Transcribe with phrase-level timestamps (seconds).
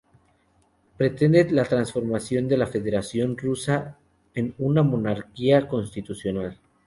[0.97, 3.99] Pretende la transformación de la Federación Rusa
[4.33, 6.57] en una monarquía constitucional.